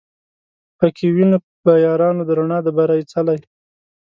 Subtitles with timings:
[0.79, 3.39] پکښی وینو به یارانو د رڼا د بري څلی